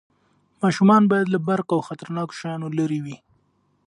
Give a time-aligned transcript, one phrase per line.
[0.63, 3.17] ماشومان باید له برق او خطرناکو شیانو لرې وي.